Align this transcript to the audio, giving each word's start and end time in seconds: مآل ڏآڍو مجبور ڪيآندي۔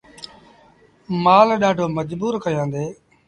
مآل 1.23 1.47
ڏآڍو 1.61 1.85
مجبور 1.97 2.33
ڪيآندي۔ 2.43 2.85